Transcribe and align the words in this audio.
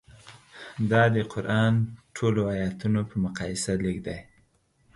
دا 0.91 1.03
د 1.15 1.17
قران 1.33 1.73
ټولو 2.15 2.41
ایتونو 2.59 2.99
په 3.09 3.15
مقایسه 3.25 3.71
لږ 3.83 3.97
دي. 4.07 4.17